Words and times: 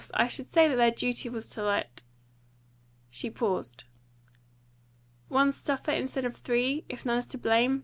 I 0.15 0.25
should 0.27 0.47
say 0.47 0.67
that 0.67 0.77
their 0.77 0.89
duty 0.89 1.29
was 1.29 1.47
to 1.51 1.61
let" 1.63 2.01
She 3.11 3.29
paused. 3.29 3.83
"One 5.27 5.51
suffer 5.51 5.91
instead 5.91 6.25
of 6.25 6.37
three, 6.37 6.85
if 6.89 7.05
none 7.05 7.19
is 7.19 7.27
to 7.27 7.37
blame?" 7.37 7.79